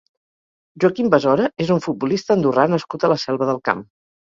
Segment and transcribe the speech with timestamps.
[0.83, 3.89] Joaquim Besora és un futbolista andorrà nascut a la Selva del Camp.